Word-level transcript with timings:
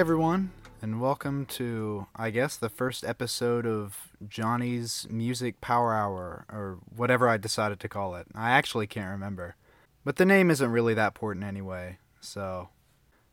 everyone, 0.00 0.50
and 0.80 0.98
welcome 0.98 1.44
to, 1.44 2.06
I 2.16 2.30
guess, 2.30 2.56
the 2.56 2.70
first 2.70 3.04
episode 3.04 3.66
of 3.66 4.08
Johnny's 4.26 5.06
Music 5.10 5.60
Power 5.60 5.92
Hour, 5.92 6.46
or 6.50 6.78
whatever 6.96 7.28
I 7.28 7.36
decided 7.36 7.80
to 7.80 7.88
call 7.88 8.14
it. 8.14 8.26
I 8.34 8.52
actually 8.52 8.86
can't 8.86 9.10
remember. 9.10 9.56
But 10.02 10.16
the 10.16 10.24
name 10.24 10.50
isn't 10.50 10.72
really 10.72 10.94
that 10.94 11.08
important 11.08 11.44
anyway, 11.44 11.98
so. 12.18 12.70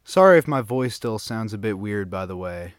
Sorry 0.04 0.38
if 0.38 0.45
my 0.45 0.59
voice 0.59 0.93
still 0.93 1.18
sounds 1.18 1.54
a 1.54 1.57
bit 1.57 1.79
weird, 1.79 2.09
by 2.09 2.25
the 2.25 2.36
way. 2.36 2.73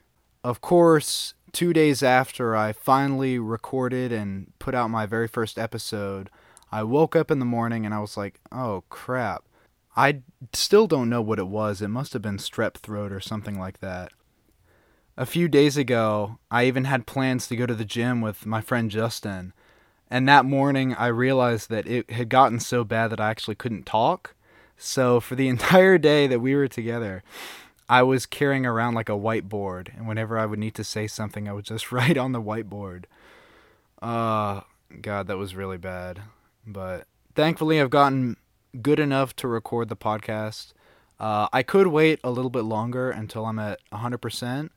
Of 0.45 0.61
course, 0.61 1.33
two 1.53 1.73
days 1.73 2.03
after 2.03 2.55
I 2.55 2.75
finally 2.75 3.39
recorded 3.39 4.13
and 4.13 4.53
put 4.59 4.75
out 4.75 4.91
my 4.91 5.07
very 5.07 5.29
first 5.29 5.59
episode, 5.59 6.29
I 6.71 6.83
woke 6.83 7.17
up 7.17 7.31
in 7.31 7.39
the 7.39 7.47
morning 7.47 7.87
and 7.87 7.95
I 7.95 8.01
was 8.01 8.19
like, 8.19 8.39
oh 8.53 8.85
crap. 8.91 9.45
I 9.99 10.21
still 10.53 10.87
don't 10.87 11.11
know 11.11 11.21
what 11.21 11.41
it 11.41 11.49
was. 11.49 11.83
It 11.83 11.89
must 11.89 12.13
have 12.13 12.23
been 12.23 12.37
strep 12.37 12.75
throat 12.75 13.11
or 13.11 13.19
something 13.19 13.59
like 13.59 13.81
that. 13.81 14.13
A 15.17 15.27
few 15.27 15.49
days 15.49 15.77
ago, 15.77 16.39
I 16.53 16.67
even 16.67 16.85
had 16.85 17.05
plans 17.05 17.49
to 17.49 17.57
go 17.57 17.67
to 17.67 17.75
the 17.75 17.85
gym 17.85 18.21
with 18.21 18.47
my 18.47 18.61
friend 18.61 18.93
Justin. 18.93 19.53
And 20.09 20.29
that 20.29 20.45
morning, 20.45 20.95
I 20.95 21.09
realized 21.09 21.69
that 21.71 21.89
it 21.89 22.13
had 22.13 22.29
gotten 22.29 22.61
so 22.61 22.85
bad 22.85 23.09
that 23.09 23.19
I 23.19 23.29
actually 23.29 23.57
couldn't 23.57 23.87
talk. 23.87 24.37
So, 24.77 25.19
for 25.19 25.35
the 25.35 25.49
entire 25.55 25.99
day 25.99 26.29
that 26.29 26.39
we 26.39 26.55
were 26.55 26.69
together, 26.69 27.25
I 27.89 28.05
was 28.05 28.25
carrying 28.25 28.67
around 28.67 28.95
like 28.95 29.09
a 29.09 29.19
whiteboard. 29.19 29.93
And 29.97 30.07
whenever 30.07 30.39
I 30.39 30.47
would 30.47 30.61
need 30.61 30.77
to 30.77 30.85
say 30.85 31.09
something, 31.09 31.49
I 31.49 31.53
would 31.53 31.65
just 31.65 31.91
write 31.93 32.17
on 32.17 32.31
the 32.31 32.41
whiteboard. 32.41 33.07
Uh, 34.01 34.61
God, 35.03 35.27
that 35.27 35.39
was 35.39 35.57
really 35.57 35.77
bad. 35.77 36.21
But 36.65 37.09
thankfully, 37.35 37.81
I've 37.81 37.91
gotten 37.91 38.37
good 38.81 39.01
enough 39.01 39.35
to 39.37 39.49
record 39.49 39.89
the 39.89 39.97
podcast. 39.97 40.73
Uh, 41.19 41.49
I 41.53 41.63
could 41.63 41.89
wait 41.89 42.21
a 42.23 42.31
little 42.31 42.51
bit 42.51 42.63
longer 42.63 43.11
until 43.11 43.47
I'm 43.47 43.59
at 43.59 43.81
100%, 43.93 44.71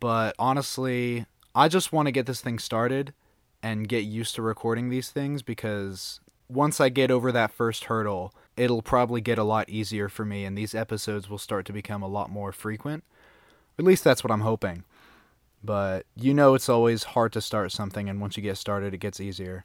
but 0.00 0.34
honestly, 0.38 1.26
I 1.54 1.68
just 1.68 1.92
want 1.92 2.06
to 2.06 2.12
get 2.12 2.26
this 2.26 2.40
thing 2.40 2.58
started 2.58 3.14
and 3.62 3.88
get 3.88 4.04
used 4.04 4.34
to 4.34 4.42
recording 4.42 4.90
these 4.90 5.10
things 5.10 5.42
because 5.42 6.20
once 6.48 6.80
I 6.80 6.88
get 6.88 7.10
over 7.10 7.30
that 7.32 7.52
first 7.52 7.84
hurdle, 7.84 8.34
it'll 8.56 8.82
probably 8.82 9.20
get 9.20 9.38
a 9.38 9.44
lot 9.44 9.68
easier 9.68 10.08
for 10.08 10.24
me 10.24 10.44
and 10.44 10.58
these 10.58 10.74
episodes 10.74 11.30
will 11.30 11.38
start 11.38 11.64
to 11.66 11.72
become 11.72 12.02
a 12.02 12.08
lot 12.08 12.30
more 12.30 12.52
frequent. 12.52 13.04
At 13.78 13.84
least 13.84 14.04
that's 14.04 14.24
what 14.24 14.30
I'm 14.30 14.40
hoping. 14.40 14.84
But 15.64 16.04
you 16.14 16.34
know, 16.34 16.54
it's 16.54 16.68
always 16.68 17.04
hard 17.04 17.32
to 17.32 17.40
start 17.40 17.72
something, 17.72 18.08
and 18.08 18.20
once 18.20 18.36
you 18.36 18.42
get 18.42 18.58
started, 18.58 18.92
it 18.92 18.98
gets 18.98 19.18
easier. 19.18 19.64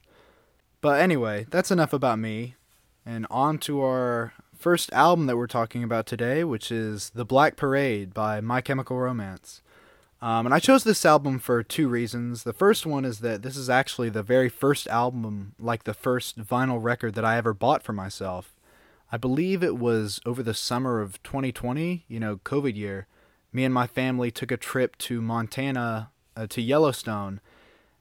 But 0.79 1.01
anyway, 1.01 1.45
that's 1.49 1.71
enough 1.71 1.91
about 1.91 2.19
me. 2.19 2.55
And 3.05 3.25
on 3.29 3.57
to 3.59 3.81
our 3.81 4.33
first 4.57 4.91
album 4.91 5.25
that 5.27 5.37
we're 5.37 5.47
talking 5.47 5.83
about 5.83 6.05
today, 6.05 6.43
which 6.43 6.71
is 6.71 7.11
The 7.11 7.25
Black 7.25 7.55
Parade 7.55 8.13
by 8.13 8.41
My 8.41 8.61
Chemical 8.61 8.97
Romance. 8.97 9.61
Um, 10.21 10.45
and 10.45 10.53
I 10.53 10.59
chose 10.59 10.83
this 10.83 11.05
album 11.05 11.39
for 11.39 11.63
two 11.63 11.87
reasons. 11.87 12.43
The 12.43 12.53
first 12.53 12.85
one 12.85 13.05
is 13.05 13.19
that 13.19 13.41
this 13.41 13.55
is 13.55 13.69
actually 13.69 14.09
the 14.09 14.21
very 14.21 14.49
first 14.49 14.85
album, 14.87 15.53
like 15.57 15.85
the 15.85 15.93
first 15.93 16.39
vinyl 16.39 16.81
record 16.81 17.15
that 17.15 17.23
I 17.23 17.37
ever 17.37 17.53
bought 17.53 17.83
for 17.83 17.93
myself. 17.93 18.53
I 19.11 19.17
believe 19.17 19.63
it 19.63 19.77
was 19.77 20.19
over 20.25 20.43
the 20.43 20.53
summer 20.53 20.99
of 20.99 21.23
2020, 21.23 22.05
you 22.07 22.19
know, 22.19 22.37
COVID 22.37 22.75
year. 22.75 23.07
Me 23.53 23.63
and 23.63 23.73
my 23.73 23.87
family 23.87 24.29
took 24.29 24.51
a 24.51 24.57
trip 24.57 24.97
to 24.99 25.21
Montana, 25.21 26.11
uh, 26.35 26.47
to 26.47 26.61
Yellowstone, 26.61 27.39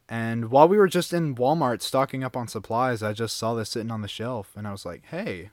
and 0.08 0.50
while 0.50 0.66
we 0.66 0.78
were 0.78 0.88
just 0.88 1.12
in 1.12 1.34
Walmart 1.34 1.82
stocking 1.82 2.24
up 2.24 2.36
on 2.36 2.48
supplies, 2.48 3.02
I 3.02 3.12
just 3.12 3.36
saw 3.36 3.54
this 3.54 3.70
sitting 3.70 3.90
on 3.90 4.00
the 4.00 4.08
shelf 4.08 4.52
and 4.56 4.66
I 4.66 4.72
was 4.72 4.86
like, 4.86 5.04
hey, 5.06 5.50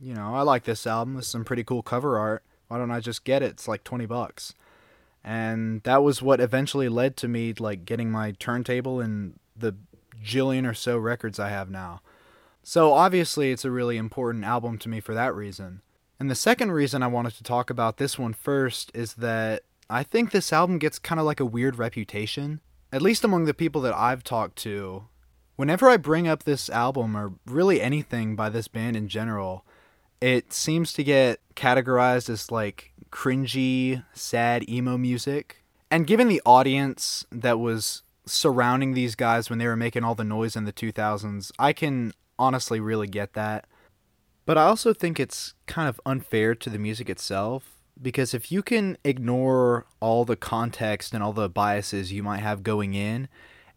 you 0.00 0.14
know, 0.14 0.34
I 0.34 0.42
like 0.42 0.64
this 0.64 0.86
album. 0.86 1.14
There's 1.14 1.26
some 1.26 1.44
pretty 1.44 1.64
cool 1.64 1.82
cover 1.82 2.18
art. 2.18 2.44
Why 2.68 2.78
don't 2.78 2.92
I 2.92 3.00
just 3.00 3.24
get 3.24 3.42
it? 3.42 3.52
It's 3.52 3.68
like 3.68 3.82
20 3.82 4.06
bucks. 4.06 4.54
And 5.24 5.82
that 5.82 6.04
was 6.04 6.22
what 6.22 6.40
eventually 6.40 6.88
led 6.88 7.16
to 7.18 7.28
me 7.28 7.52
like 7.58 7.84
getting 7.84 8.10
my 8.10 8.32
turntable 8.32 9.00
and 9.00 9.40
the 9.56 9.74
jillion 10.22 10.68
or 10.68 10.74
so 10.74 10.96
records 10.98 11.40
I 11.40 11.48
have 11.48 11.68
now. 11.68 12.00
So 12.62 12.92
obviously 12.92 13.50
it's 13.50 13.64
a 13.64 13.70
really 13.72 13.96
important 13.96 14.44
album 14.44 14.78
to 14.78 14.88
me 14.88 15.00
for 15.00 15.14
that 15.14 15.34
reason. 15.34 15.82
And 16.20 16.30
the 16.30 16.36
second 16.36 16.70
reason 16.72 17.02
I 17.02 17.08
wanted 17.08 17.34
to 17.34 17.42
talk 17.42 17.70
about 17.70 17.96
this 17.96 18.18
one 18.18 18.34
first 18.34 18.92
is 18.94 19.14
that 19.14 19.64
I 19.90 20.04
think 20.04 20.30
this 20.30 20.52
album 20.52 20.78
gets 20.78 20.98
kind 20.98 21.18
of 21.18 21.26
like 21.26 21.40
a 21.40 21.44
weird 21.44 21.76
reputation 21.76 22.60
at 22.96 23.02
least 23.02 23.24
among 23.24 23.44
the 23.44 23.52
people 23.52 23.82
that 23.82 23.94
I've 23.94 24.24
talked 24.24 24.56
to, 24.60 25.04
whenever 25.56 25.86
I 25.90 25.98
bring 25.98 26.26
up 26.26 26.44
this 26.44 26.70
album 26.70 27.14
or 27.14 27.34
really 27.44 27.78
anything 27.78 28.34
by 28.34 28.48
this 28.48 28.68
band 28.68 28.96
in 28.96 29.06
general, 29.06 29.66
it 30.22 30.50
seems 30.50 30.94
to 30.94 31.04
get 31.04 31.40
categorized 31.54 32.30
as 32.30 32.50
like 32.50 32.92
cringy, 33.10 34.02
sad 34.14 34.66
emo 34.66 34.96
music. 34.96 35.62
And 35.90 36.06
given 36.06 36.28
the 36.28 36.40
audience 36.46 37.26
that 37.30 37.58
was 37.58 38.02
surrounding 38.24 38.94
these 38.94 39.14
guys 39.14 39.50
when 39.50 39.58
they 39.58 39.66
were 39.66 39.76
making 39.76 40.02
all 40.02 40.14
the 40.14 40.24
noise 40.24 40.56
in 40.56 40.64
the 40.64 40.72
2000s, 40.72 41.52
I 41.58 41.74
can 41.74 42.14
honestly 42.38 42.80
really 42.80 43.08
get 43.08 43.34
that. 43.34 43.66
But 44.46 44.56
I 44.56 44.62
also 44.62 44.94
think 44.94 45.20
it's 45.20 45.52
kind 45.66 45.86
of 45.86 46.00
unfair 46.06 46.54
to 46.54 46.70
the 46.70 46.78
music 46.78 47.10
itself 47.10 47.75
because 48.00 48.34
if 48.34 48.52
you 48.52 48.62
can 48.62 48.96
ignore 49.04 49.86
all 50.00 50.24
the 50.24 50.36
context 50.36 51.14
and 51.14 51.22
all 51.22 51.32
the 51.32 51.48
biases 51.48 52.12
you 52.12 52.22
might 52.22 52.40
have 52.40 52.62
going 52.62 52.94
in 52.94 53.28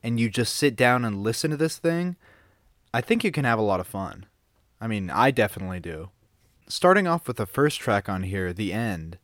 and 0.03 0.19
you 0.19 0.29
just 0.29 0.55
sit 0.55 0.75
down 0.75 1.05
and 1.05 1.23
listen 1.23 1.51
to 1.51 1.57
this 1.57 1.77
thing, 1.77 2.15
I 2.93 3.01
think 3.01 3.23
you 3.23 3.31
can 3.31 3.45
have 3.45 3.59
a 3.59 3.63
lot 3.63 3.79
of 3.79 3.87
fun. 3.87 4.25
I 4.81 4.87
mean, 4.87 5.09
I 5.09 5.31
definitely 5.31 5.79
do. 5.79 6.09
Starting 6.67 7.07
off 7.07 7.27
with 7.27 7.37
the 7.37 7.45
first 7.45 7.79
track 7.79 8.07
on 8.07 8.23
here, 8.23 8.53
The 8.53 8.73
End. 8.73 9.17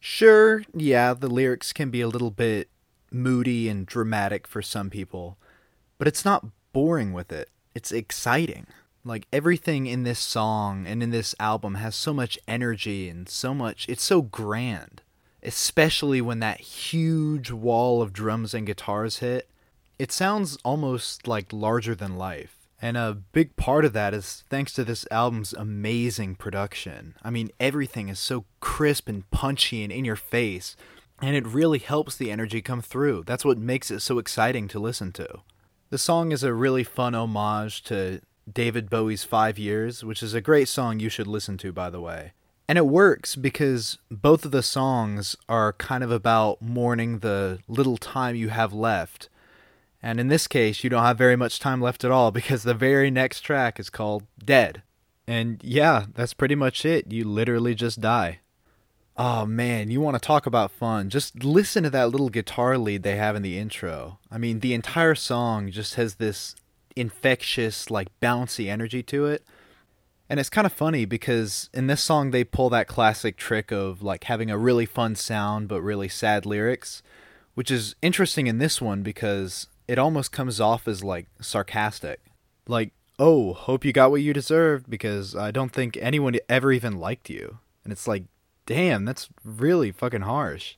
Sure, 0.00 0.62
yeah, 0.74 1.14
the 1.14 1.28
lyrics 1.28 1.72
can 1.72 1.90
be 1.90 2.00
a 2.00 2.08
little 2.08 2.30
bit 2.30 2.68
moody 3.10 3.68
and 3.68 3.86
dramatic 3.86 4.46
for 4.46 4.60
some 4.60 4.90
people, 4.90 5.38
but 5.98 6.08
it's 6.08 6.24
not 6.24 6.46
boring 6.72 7.12
with 7.12 7.32
it. 7.32 7.48
It's 7.74 7.92
exciting. 7.92 8.66
Like 9.04 9.26
everything 9.32 9.86
in 9.86 10.04
this 10.04 10.18
song 10.18 10.86
and 10.86 11.02
in 11.02 11.10
this 11.10 11.34
album 11.38 11.74
has 11.74 11.94
so 11.94 12.14
much 12.14 12.38
energy 12.48 13.08
and 13.08 13.28
so 13.28 13.52
much, 13.52 13.86
it's 13.88 14.02
so 14.02 14.22
grand. 14.22 15.02
Especially 15.42 16.22
when 16.22 16.40
that 16.40 16.60
huge 16.60 17.50
wall 17.50 18.00
of 18.00 18.14
drums 18.14 18.54
and 18.54 18.66
guitars 18.66 19.18
hit. 19.18 19.50
It 19.98 20.10
sounds 20.10 20.56
almost 20.64 21.28
like 21.28 21.52
larger 21.52 21.94
than 21.94 22.16
life. 22.16 22.56
And 22.80 22.96
a 22.96 23.14
big 23.32 23.56
part 23.56 23.84
of 23.84 23.92
that 23.92 24.12
is 24.12 24.44
thanks 24.50 24.72
to 24.74 24.84
this 24.84 25.06
album's 25.10 25.52
amazing 25.52 26.34
production. 26.34 27.14
I 27.22 27.30
mean, 27.30 27.50
everything 27.60 28.08
is 28.08 28.18
so 28.18 28.44
crisp 28.60 29.08
and 29.08 29.30
punchy 29.30 29.82
and 29.82 29.92
in 29.92 30.04
your 30.04 30.16
face, 30.16 30.76
and 31.22 31.36
it 31.36 31.46
really 31.46 31.78
helps 31.78 32.16
the 32.16 32.30
energy 32.30 32.60
come 32.60 32.82
through. 32.82 33.24
That's 33.26 33.44
what 33.44 33.56
makes 33.56 33.90
it 33.90 34.00
so 34.00 34.18
exciting 34.18 34.68
to 34.68 34.78
listen 34.78 35.12
to. 35.12 35.40
The 35.90 35.98
song 35.98 36.32
is 36.32 36.42
a 36.42 36.52
really 36.52 36.84
fun 36.84 37.14
homage 37.14 37.84
to 37.84 38.20
David 38.50 38.90
Bowie's 38.90 39.24
Five 39.24 39.58
Years, 39.58 40.04
which 40.04 40.22
is 40.22 40.34
a 40.34 40.40
great 40.40 40.68
song 40.68 41.00
you 41.00 41.08
should 41.08 41.26
listen 41.26 41.56
to, 41.58 41.72
by 41.72 41.90
the 41.90 42.00
way. 42.00 42.32
And 42.68 42.78
it 42.78 42.86
works 42.86 43.36
because 43.36 43.98
both 44.10 44.44
of 44.44 44.50
the 44.50 44.62
songs 44.62 45.36
are 45.48 45.74
kind 45.74 46.02
of 46.02 46.10
about 46.10 46.62
mourning 46.62 47.18
the 47.18 47.58
little 47.68 47.98
time 47.98 48.36
you 48.36 48.48
have 48.48 48.72
left. 48.72 49.28
And 50.02 50.18
in 50.18 50.28
this 50.28 50.46
case, 50.46 50.82
you 50.82 50.90
don't 50.90 51.02
have 51.02 51.18
very 51.18 51.36
much 51.36 51.60
time 51.60 51.80
left 51.80 52.04
at 52.04 52.10
all 52.10 52.30
because 52.30 52.62
the 52.62 52.74
very 52.74 53.10
next 53.10 53.40
track 53.40 53.78
is 53.78 53.90
called 53.90 54.24
Dead. 54.42 54.82
And 55.26 55.60
yeah, 55.62 56.06
that's 56.14 56.34
pretty 56.34 56.54
much 56.54 56.84
it. 56.84 57.10
You 57.10 57.24
literally 57.24 57.74
just 57.74 58.00
die. 58.00 58.40
Oh 59.16 59.46
man, 59.46 59.90
you 59.90 60.00
want 60.00 60.14
to 60.16 60.26
talk 60.26 60.44
about 60.44 60.72
fun. 60.72 61.08
Just 61.08 61.44
listen 61.44 61.84
to 61.84 61.90
that 61.90 62.10
little 62.10 62.30
guitar 62.30 62.76
lead 62.76 63.02
they 63.02 63.16
have 63.16 63.36
in 63.36 63.42
the 63.42 63.58
intro. 63.58 64.18
I 64.30 64.38
mean, 64.38 64.60
the 64.60 64.74
entire 64.74 65.14
song 65.14 65.70
just 65.70 65.94
has 65.94 66.16
this 66.16 66.56
infectious, 66.96 67.90
like 67.90 68.08
bouncy 68.20 68.68
energy 68.68 69.02
to 69.04 69.26
it. 69.26 69.44
And 70.28 70.40
it's 70.40 70.50
kind 70.50 70.66
of 70.66 70.72
funny 70.72 71.04
because 71.04 71.68
in 71.74 71.86
this 71.86 72.02
song 72.02 72.30
they 72.30 72.44
pull 72.44 72.70
that 72.70 72.88
classic 72.88 73.36
trick 73.36 73.70
of 73.70 74.02
like 74.02 74.24
having 74.24 74.50
a 74.50 74.58
really 74.58 74.86
fun 74.86 75.14
sound 75.16 75.68
but 75.68 75.82
really 75.82 76.08
sad 76.08 76.46
lyrics, 76.46 77.02
which 77.54 77.70
is 77.70 77.94
interesting 78.00 78.46
in 78.46 78.58
this 78.58 78.80
one 78.80 79.02
because 79.02 79.68
it 79.86 79.98
almost 79.98 80.32
comes 80.32 80.60
off 80.60 80.88
as 80.88 81.04
like 81.04 81.26
sarcastic. 81.40 82.20
Like, 82.66 82.92
"Oh, 83.18 83.52
hope 83.52 83.84
you 83.84 83.92
got 83.92 84.10
what 84.10 84.22
you 84.22 84.32
deserved 84.32 84.88
because 84.88 85.36
I 85.36 85.50
don't 85.50 85.72
think 85.72 85.98
anyone 85.98 86.34
ever 86.48 86.72
even 86.72 86.98
liked 86.98 87.28
you." 87.28 87.58
And 87.84 87.92
it's 87.92 88.08
like, 88.08 88.24
"Damn, 88.64 89.04
that's 89.04 89.28
really 89.44 89.92
fucking 89.92 90.22
harsh." 90.22 90.76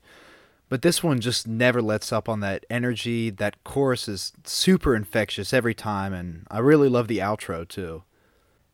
But 0.68 0.82
this 0.82 1.02
one 1.02 1.20
just 1.20 1.46
never 1.46 1.80
lets 1.80 2.12
up 2.12 2.28
on 2.28 2.40
that 2.40 2.66
energy. 2.68 3.30
That 3.30 3.62
chorus 3.62 4.08
is 4.08 4.32
super 4.44 4.96
infectious 4.96 5.52
every 5.52 5.74
time, 5.74 6.12
and 6.12 6.46
I 6.50 6.58
really 6.58 6.88
love 6.88 7.06
the 7.06 7.18
outro 7.18 7.66
too. 7.66 8.02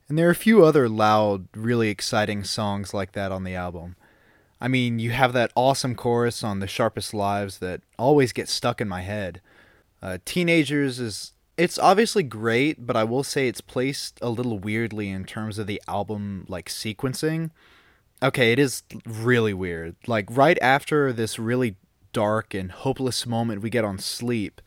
And 0.08 0.18
there 0.18 0.26
are 0.28 0.30
a 0.30 0.34
few 0.34 0.64
other 0.64 0.88
loud, 0.88 1.48
really 1.54 1.88
exciting 1.88 2.44
songs 2.44 2.92
like 2.94 3.12
that 3.12 3.32
on 3.32 3.44
the 3.44 3.54
album. 3.54 3.96
I 4.60 4.68
mean, 4.68 4.98
you 4.98 5.10
have 5.10 5.32
that 5.32 5.52
awesome 5.54 5.94
chorus 5.94 6.44
on 6.44 6.60
The 6.60 6.66
Sharpest 6.66 7.12
Lives 7.12 7.58
that 7.58 7.82
always 7.98 8.32
gets 8.32 8.52
stuck 8.52 8.80
in 8.80 8.88
my 8.88 9.02
head. 9.02 9.40
Uh, 10.00 10.18
Teenagers 10.24 10.98
is. 11.00 11.32
It's 11.58 11.78
obviously 11.78 12.22
great, 12.22 12.86
but 12.86 12.96
I 12.96 13.04
will 13.04 13.22
say 13.22 13.46
it's 13.46 13.60
placed 13.60 14.18
a 14.22 14.30
little 14.30 14.58
weirdly 14.58 15.10
in 15.10 15.24
terms 15.24 15.58
of 15.58 15.66
the 15.66 15.82
album 15.86 16.46
like 16.48 16.68
sequencing. 16.70 17.50
okay, 18.22 18.52
it 18.52 18.58
is 18.58 18.82
really 19.04 19.52
weird. 19.52 19.96
Like 20.06 20.26
right 20.30 20.58
after 20.62 21.12
this 21.12 21.38
really 21.38 21.76
dark 22.12 22.54
and 22.54 22.70
hopeless 22.72 23.26
moment 23.26 23.62
we 23.62 23.70
get 23.70 23.84
on 23.84 23.98
Sleep, 23.98 24.60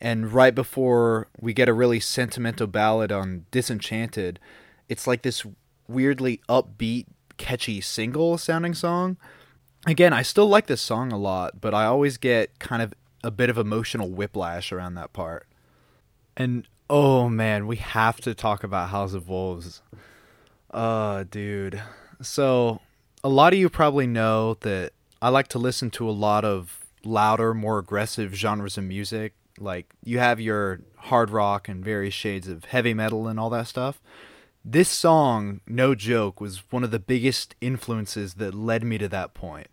and 0.00 0.32
right 0.32 0.54
before 0.54 1.28
we 1.40 1.52
get 1.52 1.68
a 1.68 1.72
really 1.72 2.00
sentimental 2.00 2.66
ballad 2.66 3.12
on 3.12 3.46
Disenchanted, 3.50 4.40
it's 4.88 5.06
like 5.06 5.22
this 5.22 5.46
weirdly 5.86 6.40
upbeat, 6.48 7.06
catchy 7.36 7.80
single 7.80 8.36
sounding 8.38 8.74
song. 8.74 9.16
Again, 9.86 10.12
I 10.12 10.22
still 10.22 10.48
like 10.48 10.66
this 10.66 10.80
song 10.80 11.12
a 11.12 11.18
lot, 11.18 11.60
but 11.60 11.74
I 11.74 11.84
always 11.84 12.16
get 12.16 12.58
kind 12.58 12.82
of 12.82 12.94
a 13.24 13.30
bit 13.30 13.50
of 13.50 13.58
emotional 13.58 14.10
whiplash 14.10 14.72
around 14.72 14.94
that 14.94 15.12
part. 15.12 15.46
And 16.36 16.66
oh 16.88 17.28
man, 17.28 17.66
we 17.66 17.76
have 17.76 18.20
to 18.22 18.34
talk 18.34 18.64
about 18.64 18.90
House 18.90 19.14
of 19.14 19.28
Wolves. 19.28 19.82
Uh, 20.70 21.24
dude. 21.30 21.82
So, 22.20 22.80
a 23.22 23.28
lot 23.28 23.52
of 23.52 23.58
you 23.58 23.68
probably 23.68 24.06
know 24.06 24.54
that 24.60 24.92
I 25.20 25.28
like 25.28 25.48
to 25.48 25.58
listen 25.58 25.90
to 25.92 26.08
a 26.08 26.12
lot 26.12 26.44
of 26.44 26.81
louder, 27.04 27.54
more 27.54 27.78
aggressive 27.78 28.34
genres 28.34 28.78
of 28.78 28.84
music. 28.84 29.34
Like, 29.58 29.92
you 30.04 30.18
have 30.18 30.40
your 30.40 30.80
hard 30.96 31.30
rock 31.30 31.68
and 31.68 31.84
various 31.84 32.14
shades 32.14 32.48
of 32.48 32.66
heavy 32.66 32.94
metal 32.94 33.28
and 33.28 33.38
all 33.38 33.50
that 33.50 33.68
stuff. 33.68 34.00
This 34.64 34.88
song, 34.88 35.60
no 35.66 35.94
joke, 35.94 36.40
was 36.40 36.62
one 36.70 36.84
of 36.84 36.90
the 36.90 36.98
biggest 36.98 37.54
influences 37.60 38.34
that 38.34 38.54
led 38.54 38.84
me 38.84 38.96
to 38.98 39.08
that 39.08 39.34
point. 39.34 39.66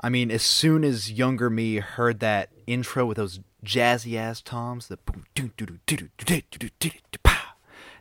I 0.00 0.08
mean, 0.08 0.30
as 0.30 0.42
soon 0.42 0.84
as 0.84 1.12
younger 1.12 1.50
me 1.50 1.76
heard 1.76 2.20
that 2.20 2.50
intro 2.66 3.06
with 3.06 3.16
those 3.16 3.40
jazzy 3.64 4.16
ass 4.16 4.40
toms, 4.40 4.88
the 4.88 4.96
boom, 4.98 5.24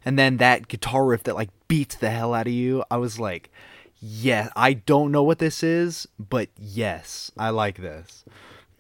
and 0.06 0.18
then 0.18 0.38
that 0.38 0.68
guitar 0.68 1.06
riff 1.06 1.24
that 1.24 1.36
like 1.36 1.50
beats 1.68 1.96
the 1.96 2.10
hell 2.10 2.34
out 2.34 2.48
of 2.48 2.54
you, 2.54 2.84
I 2.90 2.98
was 2.98 3.20
like, 3.20 3.52
yeah, 4.02 4.50
I 4.56 4.74
don't 4.74 5.12
know 5.12 5.24
what 5.24 5.40
this 5.40 5.64
is, 5.64 6.08
but 6.18 6.50
yes, 6.58 7.32
I 7.38 7.50
like 7.50 7.78
this. 7.78 8.24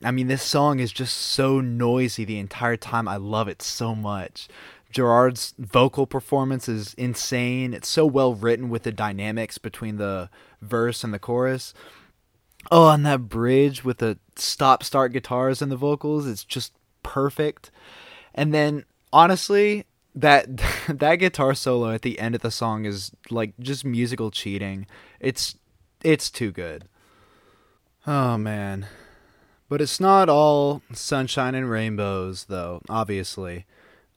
I 0.04 0.12
mean, 0.12 0.28
this 0.28 0.44
song 0.44 0.80
is 0.80 0.94
just 0.94 1.18
so 1.18 1.60
noisy 1.60 2.24
the 2.24 2.40
entire 2.40 2.78
time. 2.78 3.08
I 3.08 3.18
love 3.18 3.50
it 3.50 3.62
so 3.62 3.94
much. 3.94 4.48
Gerard's 4.92 5.54
vocal 5.60 6.08
performance 6.08 6.70
is 6.70 6.94
insane. 6.94 7.74
It's 7.74 7.88
so 7.88 8.06
well 8.06 8.34
written 8.34 8.70
with 8.70 8.84
the 8.84 8.92
dynamics 8.92 9.58
between 9.58 9.98
the 9.98 10.30
verse 10.62 11.04
and 11.04 11.14
the 11.14 11.20
chorus. 11.20 11.74
Oh, 12.72 12.90
and 12.90 13.06
that 13.06 13.30
bridge 13.30 13.84
with 13.84 14.00
the 14.00 14.18
stop 14.36 14.84
start 14.84 15.12
guitars 15.12 15.62
and 15.62 15.72
the 15.72 15.78
vocals, 15.78 16.28
it's 16.28 16.44
just 16.44 16.74
perfect. 17.04 17.72
And 18.34 18.54
then 18.54 18.86
honestly, 19.12 19.86
that 20.22 20.48
that 20.90 21.16
guitar 21.16 21.54
solo 21.54 21.92
at 21.92 22.02
the 22.02 22.20
end 22.20 22.36
of 22.36 22.42
the 22.42 22.52
song 22.52 22.86
is 22.86 23.12
like 23.30 23.54
just 23.60 23.86
musical 23.86 24.32
cheating. 24.32 24.88
It's 25.20 25.56
it's 26.04 26.30
too 26.30 26.52
good. 26.52 26.86
Oh 28.06 28.38
man. 28.38 28.88
But 29.68 29.82
it's 29.82 30.00
not 30.00 30.30
all 30.30 30.82
sunshine 30.94 31.54
and 31.54 31.70
rainbows 31.70 32.46
though, 32.46 32.82
obviously. 32.90 33.66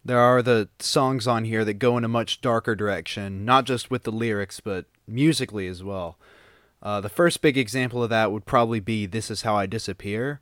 There 0.04 0.18
are 0.18 0.42
the 0.42 0.68
songs 0.80 1.28
on 1.28 1.44
here 1.44 1.64
that 1.64 1.74
go 1.74 1.96
in 1.96 2.04
a 2.04 2.08
much 2.08 2.40
darker 2.40 2.74
direction, 2.74 3.44
not 3.44 3.66
just 3.66 3.90
with 3.90 4.02
the 4.02 4.10
lyrics, 4.10 4.58
but 4.58 4.86
musically 5.06 5.68
as 5.68 5.84
well. 5.84 6.18
Uh, 6.82 7.00
the 7.00 7.08
first 7.08 7.40
big 7.40 7.56
example 7.56 8.02
of 8.02 8.10
that 8.10 8.32
would 8.32 8.44
probably 8.44 8.80
be 8.80 9.06
This 9.06 9.30
Is 9.30 9.42
How 9.42 9.54
I 9.54 9.66
Disappear. 9.66 10.40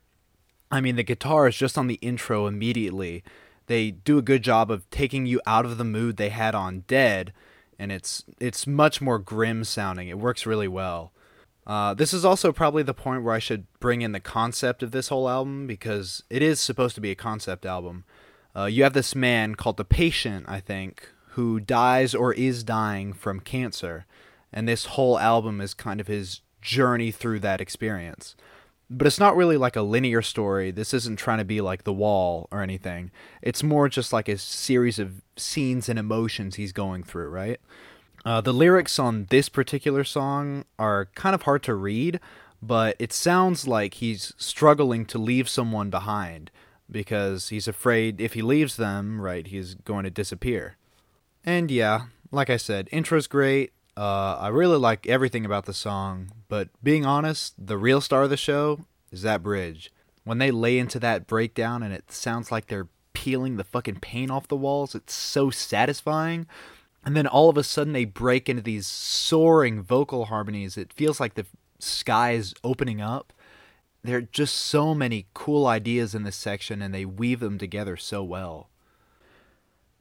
I 0.71 0.81
mean, 0.81 0.95
the 0.95 1.03
guitar 1.03 1.47
is 1.47 1.55
just 1.55 1.77
on 1.77 1.85
the 1.85 1.99
intro 2.01 2.47
immediately. 2.47 3.23
They 3.67 3.91
do 3.91 4.17
a 4.17 4.23
good 4.23 4.43
job 4.43 4.69
of 4.69 4.89
taking 4.89 5.25
you 5.25 5.41
out 5.45 5.65
of 5.65 5.77
the 5.77 5.83
mood 5.83 6.17
they 6.17 6.29
had 6.29 6.55
on 6.55 6.83
Dead, 6.87 7.33
and 7.79 7.91
it's 7.91 8.23
it's 8.39 8.67
much 8.67 9.01
more 9.01 9.19
grim 9.19 9.63
sounding. 9.63 10.07
It 10.07 10.19
works 10.19 10.45
really 10.45 10.67
well. 10.67 11.11
Uh, 11.65 11.93
this 11.93 12.13
is 12.13 12.25
also 12.25 12.51
probably 12.51 12.83
the 12.83 12.93
point 12.93 13.23
where 13.23 13.35
I 13.35 13.39
should 13.39 13.65
bring 13.79 14.01
in 14.01 14.13
the 14.13 14.19
concept 14.19 14.81
of 14.81 14.91
this 14.91 15.09
whole 15.09 15.29
album 15.29 15.67
because 15.67 16.23
it 16.29 16.41
is 16.41 16.59
supposed 16.59 16.95
to 16.95 17.01
be 17.01 17.11
a 17.11 17.15
concept 17.15 17.65
album. 17.65 18.03
Uh, 18.55 18.65
you 18.65 18.83
have 18.83 18.93
this 18.93 19.15
man 19.15 19.55
called 19.55 19.77
the 19.77 19.85
patient, 19.85 20.45
I 20.49 20.59
think, 20.59 21.07
who 21.29 21.59
dies 21.59 22.15
or 22.15 22.33
is 22.33 22.63
dying 22.63 23.13
from 23.13 23.39
cancer 23.39 24.05
and 24.53 24.67
this 24.67 24.85
whole 24.85 25.17
album 25.19 25.61
is 25.61 25.73
kind 25.73 26.01
of 26.01 26.07
his 26.07 26.41
journey 26.61 27.11
through 27.11 27.39
that 27.39 27.61
experience. 27.61 28.35
But 28.93 29.07
it's 29.07 29.19
not 29.19 29.37
really 29.37 29.55
like 29.55 29.77
a 29.77 29.81
linear 29.81 30.21
story. 30.21 30.69
This 30.69 30.93
isn't 30.93 31.17
trying 31.17 31.37
to 31.37 31.45
be 31.45 31.61
like 31.61 31.85
The 31.85 31.93
Wall 31.93 32.49
or 32.51 32.61
anything. 32.61 33.09
It's 33.41 33.63
more 33.63 33.87
just 33.87 34.11
like 34.11 34.27
a 34.27 34.37
series 34.37 34.99
of 34.99 35.21
scenes 35.37 35.87
and 35.87 35.97
emotions 35.97 36.55
he's 36.55 36.73
going 36.73 37.03
through, 37.03 37.29
right? 37.29 37.61
Uh, 38.25 38.41
the 38.41 38.53
lyrics 38.53 38.99
on 38.99 39.27
this 39.29 39.47
particular 39.47 40.03
song 40.03 40.65
are 40.77 41.05
kind 41.15 41.33
of 41.33 41.43
hard 41.43 41.63
to 41.63 41.73
read, 41.73 42.19
but 42.61 42.97
it 42.99 43.13
sounds 43.13 43.65
like 43.65 43.95
he's 43.95 44.33
struggling 44.37 45.05
to 45.05 45.17
leave 45.17 45.47
someone 45.47 45.89
behind 45.89 46.51
because 46.91 47.49
he's 47.49 47.67
afraid 47.67 48.19
if 48.19 48.33
he 48.33 48.41
leaves 48.41 48.75
them, 48.75 49.21
right, 49.21 49.47
he's 49.47 49.73
going 49.73 50.03
to 50.03 50.09
disappear. 50.09 50.75
And 51.45 51.71
yeah, 51.71 52.07
like 52.29 52.49
I 52.49 52.57
said, 52.57 52.89
intro's 52.91 53.27
great. 53.27 53.71
Uh, 53.97 54.37
I 54.39 54.47
really 54.47 54.77
like 54.77 55.07
everything 55.07 55.45
about 55.45 55.65
the 55.65 55.73
song, 55.73 56.31
but 56.47 56.69
being 56.81 57.05
honest, 57.05 57.53
the 57.57 57.77
real 57.77 58.01
star 58.01 58.23
of 58.23 58.29
the 58.29 58.37
show 58.37 58.79
is 59.11 59.21
that 59.23 59.43
bridge. 59.43 59.91
When 60.23 60.37
they 60.37 60.51
lay 60.51 60.79
into 60.79 60.99
that 60.99 61.27
breakdown 61.27 61.83
and 61.83 61.93
it 61.93 62.11
sounds 62.11 62.51
like 62.51 62.67
they're 62.67 62.87
peeling 63.13 63.57
the 63.57 63.63
fucking 63.63 63.99
paint 63.99 64.31
off 64.31 64.47
the 64.47 64.55
walls, 64.55 64.95
it's 64.95 65.13
so 65.13 65.49
satisfying. 65.49 66.47
And 67.03 67.15
then 67.17 67.27
all 67.27 67.49
of 67.49 67.57
a 67.57 67.63
sudden 67.63 67.93
they 67.93 68.05
break 68.05 68.47
into 68.47 68.61
these 68.61 68.87
soaring 68.87 69.81
vocal 69.81 70.25
harmonies. 70.25 70.77
It 70.77 70.93
feels 70.93 71.19
like 71.19 71.33
the 71.33 71.45
sky 71.79 72.31
is 72.31 72.53
opening 72.63 73.01
up. 73.01 73.33
There 74.03 74.17
are 74.17 74.21
just 74.21 74.55
so 74.55 74.95
many 74.95 75.27
cool 75.33 75.67
ideas 75.67 76.15
in 76.15 76.23
this 76.23 76.35
section 76.35 76.81
and 76.81 76.93
they 76.93 77.05
weave 77.05 77.39
them 77.39 77.57
together 77.57 77.97
so 77.97 78.23
well. 78.23 78.70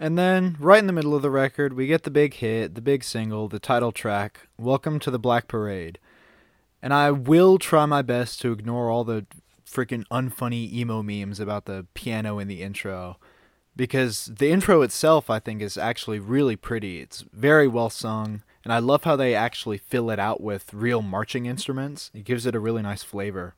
And 0.03 0.17
then, 0.17 0.57
right 0.59 0.79
in 0.79 0.87
the 0.87 0.95
middle 0.95 1.15
of 1.15 1.21
the 1.21 1.31
record, 1.31 1.75
we 1.75 1.87
get 1.87 2.05
the 2.05 2.11
big 2.11 2.33
hit, 2.33 2.75
the 2.75 2.81
big 2.81 3.05
single, 3.05 3.49
the 3.49 3.59
title 3.59 3.93
track, 3.93 4.49
Welcome 4.57 4.99
to 5.01 5.11
the 5.11 5.19
Black 5.19 5.47
Parade. 5.47 5.99
And 6.81 6.95
I 6.95 7.11
will 7.11 7.59
try 7.59 7.85
my 7.85 8.01
best 8.01 8.41
to 8.41 8.51
ignore 8.51 8.89
all 8.89 9.05
the 9.05 9.27
freaking 9.71 10.07
unfunny 10.11 10.73
emo 10.73 11.03
memes 11.03 11.39
about 11.39 11.67
the 11.67 11.87
piano 11.93 12.39
in 12.39 12.49
the 12.49 12.63
intro. 12.63 13.19
Because 13.77 14.33
the 14.39 14.51
intro 14.51 14.81
itself, 14.81 15.29
I 15.29 15.39
think, 15.39 15.61
is 15.61 15.77
actually 15.77 16.19
really 16.19 16.57
pretty. 16.57 17.01
It's 17.01 17.27
very 17.35 17.69
well 17.69 17.91
sung, 17.91 18.43
and 18.65 18.73
I 18.73 18.79
love 18.79 19.05
how 19.05 19.17
they 19.17 19.35
actually 19.35 19.77
fill 19.77 20.09
it 20.09 20.19
out 20.19 20.41
with 20.41 20.73
real 20.73 21.03
marching 21.03 21.45
instruments. 21.45 22.11
It 22.15 22.25
gives 22.25 22.47
it 22.47 22.55
a 22.55 22.61
really 22.61 22.81
nice 22.81 23.03
flavor. 23.03 23.55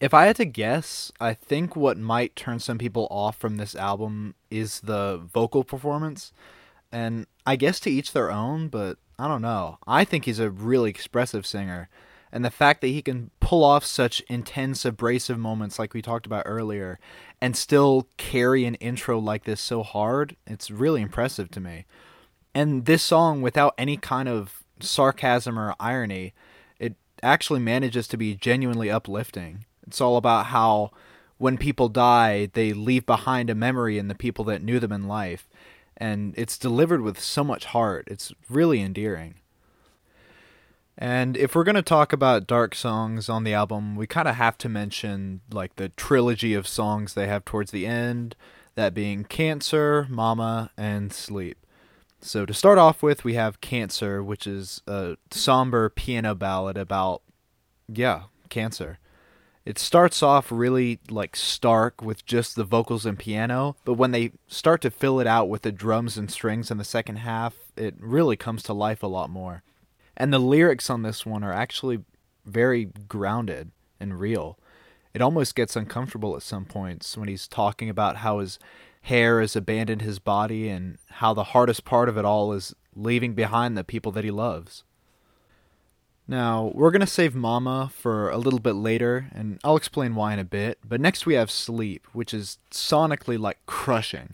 If 0.00 0.14
I 0.14 0.24
had 0.24 0.36
to 0.36 0.46
guess, 0.46 1.12
I 1.20 1.34
think 1.34 1.76
what 1.76 1.98
might 1.98 2.34
turn 2.34 2.58
some 2.58 2.78
people 2.78 3.06
off 3.10 3.36
from 3.36 3.56
this 3.56 3.76
album 3.76 4.34
is 4.50 4.80
the 4.80 5.18
vocal 5.18 5.62
performance. 5.62 6.32
And 6.90 7.26
I 7.46 7.56
guess 7.56 7.78
to 7.80 7.90
each 7.90 8.12
their 8.12 8.30
own, 8.30 8.68
but 8.68 8.96
I 9.18 9.28
don't 9.28 9.42
know. 9.42 9.76
I 9.86 10.04
think 10.04 10.24
he's 10.24 10.38
a 10.38 10.50
really 10.50 10.88
expressive 10.88 11.46
singer. 11.46 11.90
And 12.32 12.42
the 12.42 12.50
fact 12.50 12.80
that 12.80 12.88
he 12.88 13.02
can 13.02 13.30
pull 13.40 13.62
off 13.62 13.84
such 13.84 14.22
intense, 14.30 14.86
abrasive 14.86 15.38
moments 15.38 15.78
like 15.78 15.92
we 15.92 16.00
talked 16.00 16.24
about 16.24 16.44
earlier 16.46 16.98
and 17.40 17.54
still 17.54 18.08
carry 18.16 18.64
an 18.64 18.76
intro 18.76 19.18
like 19.18 19.44
this 19.44 19.60
so 19.60 19.82
hard, 19.82 20.34
it's 20.46 20.70
really 20.70 21.02
impressive 21.02 21.50
to 21.50 21.60
me. 21.60 21.84
And 22.54 22.86
this 22.86 23.02
song, 23.02 23.42
without 23.42 23.74
any 23.76 23.98
kind 23.98 24.30
of 24.30 24.64
sarcasm 24.80 25.58
or 25.58 25.74
irony, 25.78 26.32
it 26.78 26.94
actually 27.22 27.60
manages 27.60 28.08
to 28.08 28.16
be 28.16 28.34
genuinely 28.34 28.90
uplifting. 28.90 29.66
It's 29.86 30.00
all 30.00 30.16
about 30.16 30.46
how 30.46 30.90
when 31.38 31.56
people 31.56 31.88
die, 31.88 32.50
they 32.52 32.72
leave 32.72 33.06
behind 33.06 33.48
a 33.50 33.54
memory 33.54 33.98
in 33.98 34.08
the 34.08 34.14
people 34.14 34.44
that 34.44 34.62
knew 34.62 34.78
them 34.78 34.92
in 34.92 35.08
life. 35.08 35.48
And 35.96 36.34
it's 36.36 36.58
delivered 36.58 37.02
with 37.02 37.20
so 37.20 37.42
much 37.44 37.66
heart. 37.66 38.06
It's 38.08 38.32
really 38.48 38.80
endearing. 38.80 39.36
And 40.98 41.36
if 41.36 41.54
we're 41.54 41.64
going 41.64 41.76
to 41.76 41.82
talk 41.82 42.12
about 42.12 42.46
dark 42.46 42.74
songs 42.74 43.30
on 43.30 43.44
the 43.44 43.54
album, 43.54 43.96
we 43.96 44.06
kind 44.06 44.28
of 44.28 44.34
have 44.34 44.58
to 44.58 44.68
mention 44.68 45.40
like 45.50 45.76
the 45.76 45.88
trilogy 45.90 46.52
of 46.52 46.68
songs 46.68 47.14
they 47.14 47.26
have 47.26 47.46
towards 47.46 47.70
the 47.70 47.86
end, 47.86 48.36
that 48.74 48.92
being 48.92 49.24
Cancer, 49.24 50.06
Mama, 50.10 50.70
and 50.76 51.10
Sleep. 51.10 51.56
So 52.20 52.44
to 52.44 52.52
start 52.52 52.76
off 52.76 53.02
with, 53.02 53.24
we 53.24 53.32
have 53.34 53.62
Cancer, 53.62 54.22
which 54.22 54.46
is 54.46 54.82
a 54.86 55.16
somber 55.30 55.88
piano 55.88 56.34
ballad 56.34 56.76
about 56.76 57.22
yeah, 57.88 58.24
cancer. 58.50 58.98
It 59.64 59.78
starts 59.78 60.22
off 60.22 60.50
really 60.50 61.00
like 61.10 61.36
stark 61.36 62.02
with 62.02 62.24
just 62.24 62.56
the 62.56 62.64
vocals 62.64 63.04
and 63.04 63.18
piano, 63.18 63.76
but 63.84 63.94
when 63.94 64.10
they 64.10 64.32
start 64.48 64.80
to 64.82 64.90
fill 64.90 65.20
it 65.20 65.26
out 65.26 65.48
with 65.48 65.62
the 65.62 65.72
drums 65.72 66.16
and 66.16 66.30
strings 66.30 66.70
in 66.70 66.78
the 66.78 66.84
second 66.84 67.16
half, 67.16 67.54
it 67.76 67.94
really 67.98 68.36
comes 68.36 68.62
to 68.64 68.72
life 68.72 69.02
a 69.02 69.06
lot 69.06 69.28
more. 69.28 69.62
And 70.16 70.32
the 70.32 70.38
lyrics 70.38 70.88
on 70.88 71.02
this 71.02 71.26
one 71.26 71.44
are 71.44 71.52
actually 71.52 72.00
very 72.46 72.86
grounded 73.06 73.70
and 73.98 74.18
real. 74.18 74.58
It 75.12 75.20
almost 75.20 75.54
gets 75.54 75.76
uncomfortable 75.76 76.36
at 76.36 76.42
some 76.42 76.64
points 76.64 77.16
when 77.16 77.28
he's 77.28 77.48
talking 77.48 77.90
about 77.90 78.18
how 78.18 78.38
his 78.38 78.58
hair 79.02 79.40
has 79.40 79.56
abandoned 79.56 80.02
his 80.02 80.18
body 80.18 80.68
and 80.68 80.98
how 81.08 81.34
the 81.34 81.44
hardest 81.44 81.84
part 81.84 82.08
of 82.08 82.16
it 82.16 82.24
all 82.24 82.52
is 82.52 82.74
leaving 82.94 83.34
behind 83.34 83.76
the 83.76 83.84
people 83.84 84.12
that 84.12 84.24
he 84.24 84.30
loves. 84.30 84.84
Now, 86.30 86.70
we're 86.76 86.92
going 86.92 87.00
to 87.00 87.08
save 87.08 87.34
Mama 87.34 87.90
for 87.92 88.30
a 88.30 88.38
little 88.38 88.60
bit 88.60 88.74
later, 88.74 89.28
and 89.34 89.58
I'll 89.64 89.76
explain 89.76 90.14
why 90.14 90.32
in 90.32 90.38
a 90.38 90.44
bit. 90.44 90.78
But 90.88 91.00
next 91.00 91.26
we 91.26 91.34
have 91.34 91.50
Sleep, 91.50 92.06
which 92.12 92.32
is 92.32 92.58
sonically 92.70 93.36
like 93.36 93.58
crushing. 93.66 94.30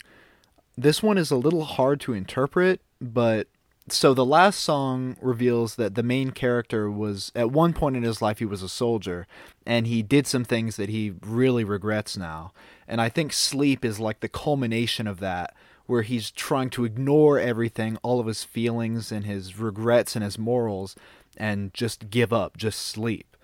This 0.76 1.02
one 1.02 1.16
is 1.16 1.30
a 1.30 1.36
little 1.36 1.64
hard 1.64 1.98
to 2.00 2.12
interpret, 2.12 2.82
but 3.00 3.48
so 3.88 4.12
the 4.12 4.26
last 4.26 4.60
song 4.60 5.16
reveals 5.22 5.76
that 5.76 5.94
the 5.94 6.02
main 6.02 6.32
character 6.32 6.90
was 6.90 7.32
at 7.34 7.50
one 7.50 7.72
point 7.72 7.96
in 7.96 8.02
his 8.02 8.20
life 8.20 8.40
he 8.40 8.44
was 8.44 8.62
a 8.62 8.68
soldier 8.68 9.26
and 9.64 9.86
he 9.86 10.02
did 10.02 10.26
some 10.26 10.44
things 10.44 10.76
that 10.76 10.88
he 10.88 11.14
really 11.24 11.62
regrets 11.62 12.16
now 12.16 12.52
and 12.88 13.00
i 13.00 13.08
think 13.08 13.32
sleep 13.32 13.84
is 13.84 14.00
like 14.00 14.18
the 14.18 14.28
culmination 14.28 15.06
of 15.06 15.20
that 15.20 15.54
where 15.86 16.02
he's 16.02 16.32
trying 16.32 16.68
to 16.68 16.84
ignore 16.84 17.38
everything 17.38 17.96
all 18.02 18.18
of 18.18 18.26
his 18.26 18.42
feelings 18.42 19.12
and 19.12 19.24
his 19.24 19.56
regrets 19.56 20.16
and 20.16 20.24
his 20.24 20.36
morals 20.36 20.96
and 21.38 21.73
just 21.75 22.11
give 22.11 22.33
up 22.33 22.57
just 22.57 22.81
sleep 22.81 23.37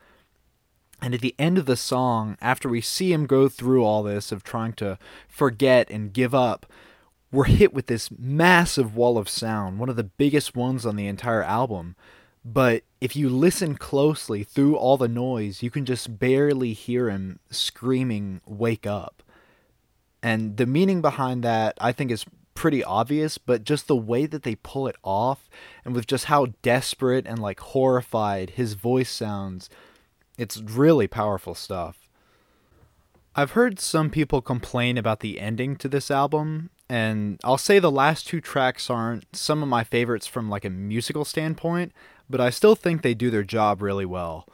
and 1.01 1.15
at 1.15 1.21
the 1.21 1.35
end 1.39 1.59
of 1.59 1.67
the 1.67 1.77
song 1.77 2.37
after 2.41 2.69
we 2.69 2.81
see 2.81 3.13
him 3.13 3.27
go 3.27 3.49
through 3.49 3.85
all 3.85 4.03
this 4.03 4.33
of 4.33 4.43
trying 4.43 4.73
to 4.73 4.99
forget 5.29 5.91
and 5.91 6.13
give 6.13 6.35
up 6.35 6.67
we're 7.33 7.45
hit 7.45 7.73
with 7.73 7.87
this 7.87 8.11
massive 8.17 8.95
wall 8.95 9.17
of 9.17 9.29
sound, 9.29 9.79
one 9.79 9.89
of 9.89 9.97
the 9.97 10.05
biggest 10.05 10.55
ones 10.55 10.85
on 10.85 10.97
the 10.97 11.07
entire 11.07 11.43
album. 11.43 11.97
But 12.45 12.83
if 13.01 13.17
you 13.17 13.31
listen 13.31 13.77
closely 13.77 14.45
through 14.45 14.77
all 14.77 14.99
the 14.99 15.09
noise, 15.09 15.63
you 15.63 15.71
can 15.71 15.87
just 15.87 16.19
barely 16.19 16.75
hear 16.75 17.09
him 17.09 17.39
screaming, 17.51 18.43
Wake 18.47 18.87
up. 18.87 19.23
And 20.23 20.57
the 20.57 20.67
meaning 20.67 21.01
behind 21.01 21.43
that, 21.43 21.75
I 21.81 21.93
think, 21.93 22.11
is 22.11 22.27
pretty 22.55 22.83
obvious, 22.85 23.39
but 23.39 23.65
just 23.65 23.87
the 23.87 23.97
way 23.97 24.27
that 24.27 24.43
they 24.43 24.55
pull 24.57 24.87
it 24.87 24.97
off, 25.03 25.49
and 25.85 25.95
with 25.95 26.07
just 26.07 26.27
how 26.27 26.47
desperate 26.63 27.27
and 27.27 27.39
like 27.39 27.61
horrified 27.61 28.51
his 28.51 28.75
voice 28.75 29.11
sounds, 29.11 29.69
it's 30.39 30.61
really 30.61 31.07
powerful 31.07 31.55
stuff. 31.55 32.09
I've 33.35 33.53
heard 33.53 33.81
some 33.81 34.11
people 34.11 34.43
complain 34.43 34.99
about 34.99 35.21
the 35.21 35.41
ending 35.41 35.77
to 35.77 35.89
this 35.89 36.11
album, 36.11 36.71
and 36.89 37.41
I'll 37.43 37.57
say 37.59 37.79
the 37.79 37.91
last 37.91 38.27
two 38.27 38.41
tracks 38.43 38.91
aren't 38.91 39.35
some 39.35 39.63
of 39.63 39.69
my 39.69 39.85
favorites 39.85 40.27
from 40.27 40.51
like 40.51 40.67
a 40.67 40.71
musical 40.71 41.25
standpoint, 41.25 41.93
but 42.29 42.41
I 42.41 42.51
still 42.51 42.75
think 42.75 43.01
they 43.01 43.15
do 43.15 43.31
their 43.31 43.43
job 43.43 43.81
really 43.81 44.05
well. 44.05 44.47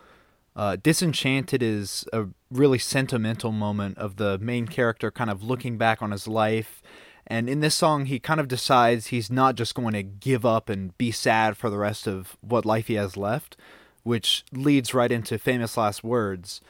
Uh, 0.55 0.77
Disenchanted 0.77 1.63
is 1.63 2.05
a 2.13 2.27
really 2.51 2.79
sentimental 2.79 3.53
moment 3.53 3.99
of 3.99 4.17
the 4.17 4.39
main 4.39 4.67
character 4.67 5.11
kind 5.11 5.31
of 5.31 5.43
looking 5.43 5.79
back 5.79 6.03
on 6.03 6.11
his 6.11 6.27
life. 6.27 6.83
And 7.31 7.51
in 7.51 7.61
this 7.61 7.75
song, 7.75 8.07
he 8.07 8.19
kind 8.19 8.41
of 8.41 8.49
decides 8.49 9.09
he's 9.09 9.31
not 9.31 9.55
just 9.55 9.75
going 9.75 9.93
to 9.93 10.03
give 10.03 10.47
up 10.47 10.71
and 10.71 10.97
be 10.97 11.13
sad 11.13 11.59
for 11.59 11.69
the 11.69 11.77
rest 11.77 12.09
of 12.09 12.39
what 12.41 12.65
life 12.65 12.87
he 12.87 12.95
has 12.95 13.19
left, 13.19 13.55
which 14.03 14.45
leads 14.51 14.95
right 14.95 15.13
into 15.13 15.39
famous 15.39 15.77
last 15.77 16.03
words. 16.03 16.63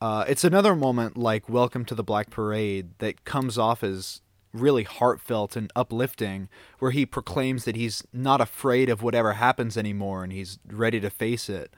Uh, 0.00 0.24
it's 0.26 0.42
another 0.42 0.74
moment 0.74 1.16
like 1.16 1.48
Welcome 1.48 1.84
to 1.84 1.94
the 1.94 2.02
Black 2.02 2.28
Parade 2.28 2.90
that 2.98 3.24
comes 3.24 3.56
off 3.56 3.84
as 3.84 4.20
really 4.52 4.82
heartfelt 4.82 5.54
and 5.54 5.70
uplifting, 5.76 6.48
where 6.80 6.90
he 6.90 7.06
proclaims 7.06 7.64
that 7.64 7.76
he's 7.76 8.02
not 8.12 8.40
afraid 8.40 8.88
of 8.88 9.00
whatever 9.00 9.34
happens 9.34 9.76
anymore 9.76 10.24
and 10.24 10.32
he's 10.32 10.58
ready 10.68 10.98
to 10.98 11.08
face 11.08 11.48
it. 11.48 11.72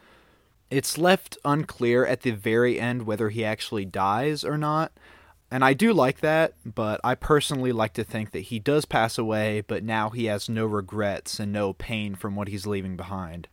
It's 0.71 0.97
left 0.97 1.37
unclear 1.45 2.07
at 2.07 2.23
the 2.23 2.33
very 2.33 2.81
end 2.81 3.07
whether 3.07 3.29
he 3.29 3.45
actually 3.45 3.85
dies 3.85 4.43
or 4.43 4.57
not. 4.57 4.93
And 5.57 5.65
I 5.65 5.73
do 5.73 5.95
like 5.95 6.21
that, 6.21 6.53
but 6.67 7.01
I 7.03 7.15
personally 7.15 7.73
like 7.73 7.95
to 7.95 8.05
think 8.05 8.33
that 8.33 8.41
he 8.41 8.59
does 8.59 8.85
pass 8.85 9.17
away, 9.17 9.63
but 9.67 9.83
now 9.83 10.11
he 10.11 10.27
has 10.27 10.51
no 10.51 10.67
regrets 10.67 11.41
and 11.41 11.51
no 11.51 11.73
pain 11.73 12.15
from 12.15 12.37
what 12.37 12.49
he's 12.49 12.67
leaving 12.67 12.95
behind. 12.95 13.49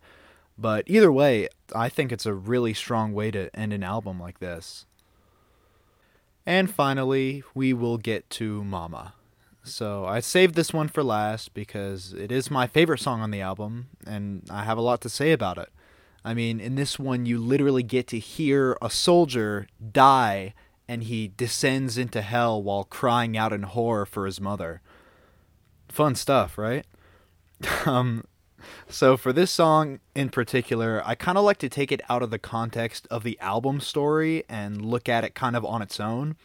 But 0.58 0.84
either 0.86 1.14
way, 1.14 1.48
I 1.74 1.88
think 1.88 2.12
it's 2.12 2.26
a 2.26 2.34
really 2.34 2.74
strong 2.74 3.14
way 3.14 3.32
to 3.32 3.50
end 3.58 3.72
an 3.72 3.84
album 3.86 4.20
like 4.20 4.40
this. 4.40 4.86
And 6.46 6.70
finally, 6.70 7.42
we 7.56 7.72
will 7.72 7.98
get 7.98 8.30
to 8.32 8.66
Mama. 8.66 9.14
So 9.64 10.04
I 10.04 10.20
saved 10.20 10.56
this 10.56 10.74
one 10.74 10.90
for 10.90 11.06
last 11.06 11.54
because 11.54 12.12
it 12.12 12.34
is 12.34 12.52
my 12.52 12.68
favorite 12.68 13.00
song 13.00 13.22
on 13.22 13.32
the 13.32 13.40
album, 13.40 13.88
and 14.06 14.44
I 14.50 14.66
have 14.66 14.78
a 14.78 14.82
lot 14.82 15.00
to 15.04 15.10
say 15.10 15.32
about 15.32 15.58
it. 15.58 15.70
I 16.26 16.34
mean, 16.34 16.60
in 16.60 16.76
this 16.76 17.00
one, 17.00 17.26
you 17.26 17.38
literally 17.38 17.82
get 17.82 18.08
to 18.08 18.20
hear 18.20 18.78
a 18.82 18.90
soldier 18.90 19.68
die 19.94 20.54
and 20.88 21.04
he 21.04 21.32
descends 21.36 21.98
into 21.98 22.22
hell 22.22 22.62
while 22.62 22.84
crying 22.84 23.38
out 23.38 23.54
in 23.54 23.64
horror 23.64 24.06
for 24.06 24.26
his 24.26 24.42
mother. 24.42 24.82
Fun 25.90 26.16
stuff, 26.16 26.58
right? 26.58 26.86
um, 27.86 28.26
so 28.88 29.18
for 29.18 29.34
this 29.34 29.52
song 29.52 30.00
in 30.16 30.30
particular, 30.30 31.02
I 31.06 31.16
kind 31.16 31.38
of 31.38 31.44
like 31.44 31.58
to 31.60 31.70
take 31.70 31.92
it 31.92 32.02
out 32.10 32.24
of 32.24 32.32
the 32.32 32.40
context 32.40 33.08
of 33.10 33.24
the 33.24 33.40
album 33.40 33.80
story 33.80 34.44
and 34.50 34.86
look 34.86 35.08
at 35.10 35.24
it 35.24 35.36
kind 35.36 35.56
of 35.56 35.66
on 35.66 35.82
its 35.82 36.00
own. 36.00 36.36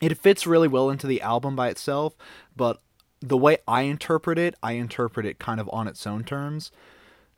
It 0.00 0.16
fits 0.18 0.46
really 0.46 0.68
well 0.68 0.90
into 0.90 1.06
the 1.06 1.20
album 1.22 1.56
by 1.56 1.68
itself, 1.68 2.16
but 2.56 2.80
the 3.20 3.36
way 3.36 3.58
I 3.66 3.82
interpret 3.82 4.38
it, 4.38 4.54
I 4.62 4.72
interpret 4.72 5.26
it 5.26 5.38
kind 5.38 5.60
of 5.60 5.68
on 5.72 5.88
its 5.88 6.06
own 6.06 6.24
terms. 6.24 6.70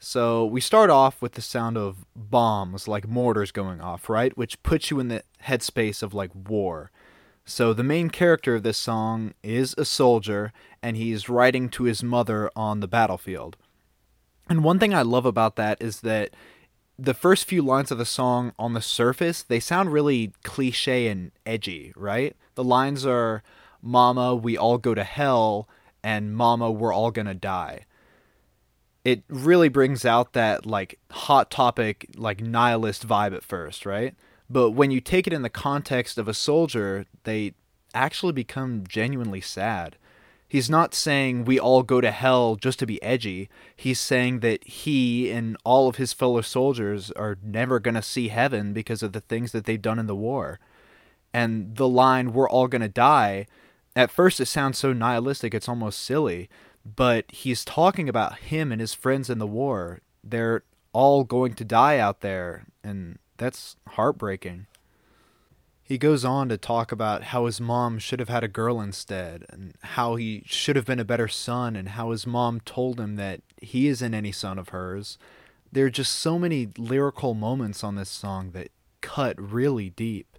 So 0.02 0.46
we 0.46 0.62
start 0.62 0.88
off 0.88 1.20
with 1.20 1.32
the 1.32 1.42
sound 1.42 1.76
of 1.76 2.06
bombs, 2.16 2.88
like 2.88 3.06
mortars 3.06 3.52
going 3.52 3.82
off, 3.82 4.08
right? 4.08 4.34
Which 4.36 4.62
puts 4.62 4.90
you 4.90 4.98
in 4.98 5.08
the 5.08 5.22
headspace 5.44 6.02
of 6.02 6.14
like 6.14 6.30
war. 6.34 6.90
So 7.44 7.74
the 7.74 7.82
main 7.82 8.08
character 8.08 8.54
of 8.54 8.62
this 8.62 8.78
song 8.78 9.34
is 9.42 9.74
a 9.76 9.84
soldier, 9.84 10.54
and 10.82 10.96
he's 10.96 11.28
writing 11.28 11.68
to 11.70 11.82
his 11.84 12.02
mother 12.02 12.50
on 12.56 12.80
the 12.80 12.88
battlefield. 12.88 13.58
And 14.48 14.64
one 14.64 14.78
thing 14.78 14.94
I 14.94 15.02
love 15.02 15.26
about 15.26 15.56
that 15.56 15.76
is 15.82 16.00
that 16.00 16.30
the 16.98 17.14
first 17.14 17.44
few 17.44 17.60
lines 17.60 17.90
of 17.90 17.98
the 17.98 18.06
song 18.06 18.52
on 18.58 18.72
the 18.72 18.80
surface, 18.80 19.42
they 19.42 19.60
sound 19.60 19.92
really 19.92 20.32
cliche 20.42 21.08
and 21.08 21.30
edgy, 21.44 21.92
right? 21.94 22.34
The 22.54 22.64
lines 22.64 23.04
are 23.04 23.42
Mama, 23.82 24.34
we 24.34 24.56
all 24.56 24.78
go 24.78 24.94
to 24.94 25.04
hell, 25.04 25.68
and 26.02 26.34
Mama, 26.34 26.70
we're 26.70 26.94
all 26.94 27.10
gonna 27.10 27.34
die. 27.34 27.84
It 29.04 29.22
really 29.28 29.68
brings 29.68 30.04
out 30.04 30.34
that 30.34 30.66
like 30.66 30.98
hot 31.10 31.50
topic, 31.50 32.06
like 32.16 32.40
nihilist 32.40 33.06
vibe 33.06 33.34
at 33.34 33.44
first, 33.44 33.86
right? 33.86 34.14
But 34.48 34.72
when 34.72 34.90
you 34.90 35.00
take 35.00 35.26
it 35.26 35.32
in 35.32 35.42
the 35.42 35.48
context 35.48 36.18
of 36.18 36.28
a 36.28 36.34
soldier, 36.34 37.06
they 37.24 37.54
actually 37.94 38.32
become 38.32 38.84
genuinely 38.86 39.40
sad. 39.40 39.96
He's 40.46 40.68
not 40.68 40.94
saying 40.94 41.44
we 41.44 41.60
all 41.60 41.84
go 41.84 42.00
to 42.00 42.10
hell 42.10 42.56
just 42.56 42.80
to 42.80 42.86
be 42.86 43.00
edgy. 43.02 43.48
He's 43.76 44.00
saying 44.00 44.40
that 44.40 44.64
he 44.64 45.30
and 45.30 45.56
all 45.64 45.88
of 45.88 45.94
his 45.94 46.12
fellow 46.12 46.40
soldiers 46.40 47.12
are 47.12 47.38
never 47.40 47.78
going 47.78 47.94
to 47.94 48.02
see 48.02 48.28
heaven 48.28 48.72
because 48.72 49.04
of 49.04 49.12
the 49.12 49.20
things 49.20 49.52
that 49.52 49.64
they've 49.64 49.80
done 49.80 50.00
in 50.00 50.08
the 50.08 50.16
war. 50.16 50.58
And 51.32 51.76
the 51.76 51.88
line, 51.88 52.32
we're 52.32 52.50
all 52.50 52.66
going 52.66 52.82
to 52.82 52.88
die, 52.88 53.46
at 53.94 54.10
first 54.10 54.40
it 54.40 54.46
sounds 54.46 54.78
so 54.78 54.92
nihilistic, 54.92 55.54
it's 55.54 55.68
almost 55.68 56.00
silly. 56.00 56.48
But 56.84 57.30
he's 57.30 57.64
talking 57.64 58.08
about 58.08 58.38
him 58.38 58.72
and 58.72 58.80
his 58.80 58.94
friends 58.94 59.28
in 59.28 59.38
the 59.38 59.46
war. 59.46 60.00
They're 60.24 60.62
all 60.92 61.24
going 61.24 61.54
to 61.54 61.64
die 61.64 61.98
out 61.98 62.20
there, 62.20 62.66
and 62.82 63.18
that's 63.36 63.76
heartbreaking. 63.88 64.66
He 65.82 65.98
goes 65.98 66.24
on 66.24 66.48
to 66.48 66.56
talk 66.56 66.92
about 66.92 67.24
how 67.24 67.46
his 67.46 67.60
mom 67.60 67.98
should 67.98 68.20
have 68.20 68.28
had 68.28 68.44
a 68.44 68.48
girl 68.48 68.80
instead, 68.80 69.44
and 69.50 69.74
how 69.82 70.14
he 70.14 70.42
should 70.46 70.76
have 70.76 70.86
been 70.86 71.00
a 71.00 71.04
better 71.04 71.28
son, 71.28 71.74
and 71.74 71.90
how 71.90 72.12
his 72.12 72.26
mom 72.26 72.60
told 72.60 73.00
him 73.00 73.16
that 73.16 73.40
he 73.60 73.88
isn't 73.88 74.14
any 74.14 74.32
son 74.32 74.58
of 74.58 74.68
hers. 74.68 75.18
There 75.72 75.86
are 75.86 75.90
just 75.90 76.12
so 76.12 76.38
many 76.38 76.68
lyrical 76.78 77.34
moments 77.34 77.82
on 77.82 77.96
this 77.96 78.08
song 78.08 78.52
that 78.52 78.70
cut 79.00 79.40
really 79.40 79.90
deep. 79.90 80.38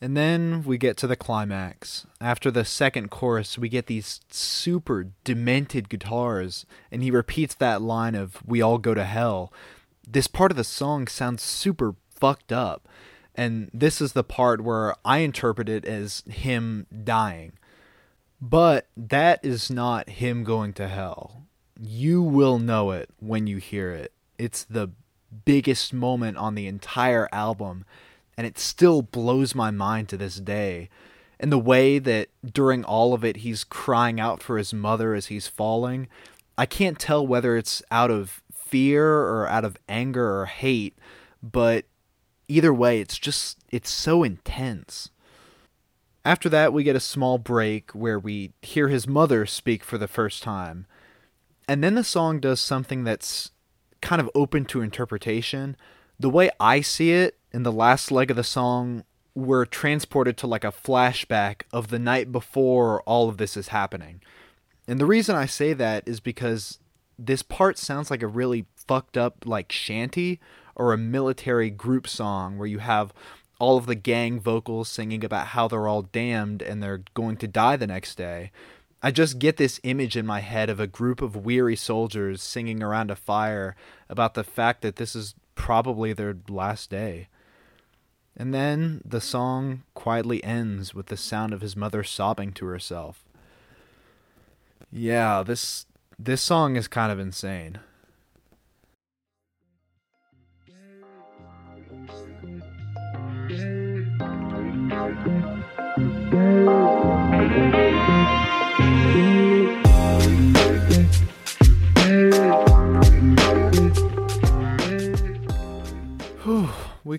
And 0.00 0.16
then 0.16 0.62
we 0.64 0.78
get 0.78 0.96
to 0.98 1.06
the 1.06 1.16
climax. 1.16 2.06
After 2.20 2.50
the 2.50 2.64
second 2.64 3.10
chorus, 3.10 3.58
we 3.58 3.68
get 3.68 3.86
these 3.86 4.20
super 4.30 5.08
demented 5.24 5.88
guitars, 5.88 6.66
and 6.92 7.02
he 7.02 7.10
repeats 7.10 7.54
that 7.56 7.82
line 7.82 8.14
of, 8.14 8.40
We 8.46 8.62
all 8.62 8.78
go 8.78 8.94
to 8.94 9.04
hell. 9.04 9.52
This 10.06 10.28
part 10.28 10.52
of 10.52 10.56
the 10.56 10.64
song 10.64 11.08
sounds 11.08 11.42
super 11.42 11.96
fucked 12.10 12.52
up 12.52 12.88
and 13.38 13.70
this 13.72 14.00
is 14.00 14.14
the 14.14 14.24
part 14.24 14.62
where 14.62 14.96
I 15.04 15.18
interpret 15.18 15.68
it 15.68 15.84
as 15.84 16.24
him 16.28 16.88
dying. 17.04 17.52
But 18.40 18.88
that 18.96 19.38
is 19.44 19.70
not 19.70 20.08
him 20.08 20.42
going 20.42 20.72
to 20.74 20.88
hell. 20.88 21.44
You 21.80 22.20
will 22.20 22.58
know 22.58 22.90
it 22.90 23.10
when 23.20 23.46
you 23.46 23.58
hear 23.58 23.92
it. 23.92 24.12
It's 24.38 24.64
the 24.64 24.90
biggest 25.44 25.94
moment 25.94 26.36
on 26.36 26.56
the 26.56 26.66
entire 26.66 27.28
album, 27.30 27.84
and 28.38 28.46
it 28.46 28.56
still 28.56 29.02
blows 29.02 29.52
my 29.52 29.72
mind 29.72 30.08
to 30.08 30.16
this 30.16 30.36
day. 30.36 30.88
And 31.40 31.50
the 31.50 31.58
way 31.58 31.98
that 31.98 32.28
during 32.44 32.84
all 32.84 33.12
of 33.12 33.24
it 33.24 33.38
he's 33.38 33.64
crying 33.64 34.20
out 34.20 34.44
for 34.44 34.56
his 34.56 34.72
mother 34.72 35.12
as 35.12 35.26
he's 35.26 35.48
falling, 35.48 36.06
I 36.56 36.64
can't 36.64 37.00
tell 37.00 37.26
whether 37.26 37.56
it's 37.56 37.82
out 37.90 38.12
of 38.12 38.40
fear 38.54 39.04
or 39.04 39.48
out 39.48 39.64
of 39.64 39.76
anger 39.88 40.40
or 40.40 40.46
hate, 40.46 40.96
but 41.42 41.84
either 42.46 42.72
way, 42.72 43.00
it's 43.00 43.18
just 43.18 43.58
it's 43.70 43.90
so 43.90 44.22
intense. 44.22 45.10
After 46.24 46.48
that, 46.48 46.72
we 46.72 46.84
get 46.84 46.94
a 46.94 47.00
small 47.00 47.38
break 47.38 47.90
where 47.90 48.20
we 48.20 48.52
hear 48.62 48.88
his 48.88 49.08
mother 49.08 49.46
speak 49.46 49.82
for 49.82 49.98
the 49.98 50.08
first 50.08 50.44
time. 50.44 50.86
And 51.66 51.82
then 51.82 51.96
the 51.96 52.04
song 52.04 52.38
does 52.38 52.60
something 52.60 53.02
that's 53.02 53.50
kind 54.00 54.20
of 54.20 54.30
open 54.34 54.64
to 54.66 54.80
interpretation. 54.80 55.76
The 56.20 56.30
way 56.30 56.50
I 56.60 56.82
see 56.82 57.12
it 57.12 57.37
in 57.52 57.62
the 57.62 57.72
last 57.72 58.10
leg 58.10 58.30
of 58.30 58.36
the 58.36 58.44
song, 58.44 59.04
we're 59.34 59.64
transported 59.64 60.36
to 60.38 60.46
like 60.46 60.64
a 60.64 60.72
flashback 60.72 61.62
of 61.72 61.88
the 61.88 61.98
night 61.98 62.32
before 62.32 63.02
all 63.02 63.28
of 63.28 63.38
this 63.38 63.56
is 63.56 63.68
happening. 63.68 64.20
And 64.86 65.00
the 65.00 65.06
reason 65.06 65.36
I 65.36 65.46
say 65.46 65.72
that 65.74 66.06
is 66.06 66.20
because 66.20 66.78
this 67.18 67.42
part 67.42 67.78
sounds 67.78 68.10
like 68.10 68.22
a 68.22 68.26
really 68.26 68.66
fucked 68.74 69.16
up 69.16 69.44
like 69.44 69.70
shanty 69.70 70.40
or 70.74 70.92
a 70.92 70.98
military 70.98 71.70
group 71.70 72.08
song 72.08 72.58
where 72.58 72.66
you 72.66 72.78
have 72.78 73.12
all 73.58 73.76
of 73.76 73.86
the 73.86 73.94
gang 73.94 74.40
vocals 74.40 74.88
singing 74.88 75.24
about 75.24 75.48
how 75.48 75.68
they're 75.68 75.88
all 75.88 76.02
damned 76.02 76.62
and 76.62 76.82
they're 76.82 77.02
going 77.14 77.36
to 77.36 77.48
die 77.48 77.76
the 77.76 77.86
next 77.86 78.14
day. 78.16 78.50
I 79.02 79.10
just 79.10 79.38
get 79.38 79.56
this 79.56 79.80
image 79.84 80.16
in 80.16 80.26
my 80.26 80.40
head 80.40 80.70
of 80.70 80.80
a 80.80 80.86
group 80.86 81.22
of 81.22 81.36
weary 81.36 81.76
soldiers 81.76 82.42
singing 82.42 82.82
around 82.82 83.10
a 83.10 83.16
fire 83.16 83.76
about 84.08 84.34
the 84.34 84.44
fact 84.44 84.82
that 84.82 84.96
this 84.96 85.14
is 85.14 85.34
probably 85.54 86.12
their 86.12 86.36
last 86.48 86.90
day. 86.90 87.28
And 88.38 88.54
then 88.54 89.02
the 89.04 89.20
song 89.20 89.82
quietly 89.94 90.42
ends 90.44 90.94
with 90.94 91.06
the 91.06 91.16
sound 91.16 91.52
of 91.52 91.60
his 91.60 91.76
mother 91.76 92.04
sobbing 92.04 92.52
to 92.52 92.66
herself. 92.66 93.24
Yeah, 94.92 95.42
this 95.42 95.86
this 96.18 96.40
song 96.40 96.76
is 96.76 96.86
kind 96.86 97.10
of 97.10 97.18
insane. 97.18 97.80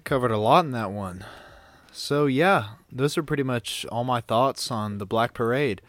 Covered 0.09 0.31
a 0.31 0.37
lot 0.39 0.65
in 0.65 0.71
that 0.71 0.89
one. 0.89 1.23
So, 1.91 2.25
yeah, 2.25 2.69
those 2.91 3.15
are 3.15 3.21
pretty 3.21 3.43
much 3.43 3.85
all 3.91 4.03
my 4.03 4.21
thoughts 4.21 4.71
on 4.71 4.97
the 4.97 5.05
Black 5.05 5.35
Parade. 5.35 5.83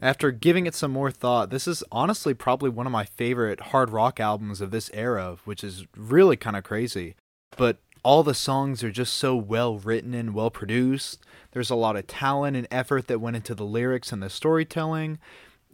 After 0.00 0.32
giving 0.32 0.66
it 0.66 0.74
some 0.74 0.90
more 0.90 1.12
thought, 1.12 1.50
this 1.50 1.68
is 1.68 1.84
honestly 1.92 2.34
probably 2.34 2.70
one 2.70 2.86
of 2.86 2.92
my 2.92 3.04
favorite 3.04 3.60
hard 3.60 3.90
rock 3.90 4.18
albums 4.18 4.60
of 4.60 4.72
this 4.72 4.90
era, 4.92 5.36
which 5.44 5.62
is 5.62 5.86
really 5.96 6.36
kind 6.36 6.56
of 6.56 6.64
crazy. 6.64 7.14
But 7.56 7.76
all 8.02 8.24
the 8.24 8.34
songs 8.34 8.82
are 8.82 8.90
just 8.90 9.14
so 9.14 9.36
well 9.36 9.78
written 9.78 10.12
and 10.12 10.34
well 10.34 10.50
produced. 10.50 11.24
There's 11.52 11.70
a 11.70 11.76
lot 11.76 11.94
of 11.94 12.08
talent 12.08 12.56
and 12.56 12.66
effort 12.68 13.06
that 13.06 13.20
went 13.20 13.36
into 13.36 13.54
the 13.54 13.64
lyrics 13.64 14.10
and 14.10 14.20
the 14.20 14.28
storytelling, 14.28 15.20